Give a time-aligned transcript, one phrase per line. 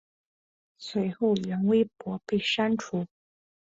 [0.79, 3.05] 随后原微博被删除。